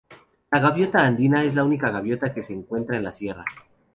La 0.53 0.59
gaviota 0.63 1.03
andina 1.09 1.43
es 1.43 1.53
la 1.53 1.63
única 1.63 1.91
gaviota 1.91 2.33
que 2.33 2.41
se 2.41 2.53
encuentra 2.53 2.97
en 2.97 3.03
la 3.03 3.11
sierra. 3.11 3.45